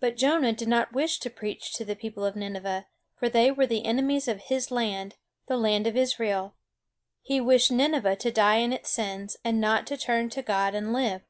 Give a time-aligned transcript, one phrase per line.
[0.00, 3.66] But Jonah did not wish to preach to the people of Nineveh; for they were
[3.66, 5.16] the enemies of his land,
[5.46, 6.56] the land of Israel.
[7.22, 10.92] He wished Nineveh to die in its sins, and not to turn to God and
[10.92, 11.22] live.